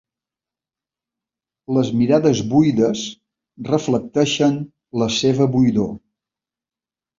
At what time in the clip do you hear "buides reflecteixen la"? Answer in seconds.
2.55-5.13